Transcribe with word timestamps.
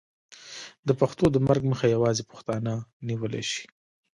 د 0.87 0.89
پښتو 0.99 1.25
د 1.31 1.37
مرګ 1.47 1.61
مخه 1.71 1.85
یوازې 1.95 2.23
پښتانه 2.31 2.73
نیولی 3.07 3.43
شي. 3.51 3.65